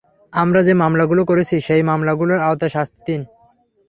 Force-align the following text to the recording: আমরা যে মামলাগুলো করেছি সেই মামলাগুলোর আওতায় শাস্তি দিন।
আমরা 0.33 0.59
যে 0.63 0.73
মামলাগুলো 0.73 1.21
করেছি 1.25 1.55
সেই 1.61 1.83
মামলাগুলোর 1.83 2.39
আওতায় 2.39 2.73
শাস্তি 2.73 2.99
দিন। 3.07 3.21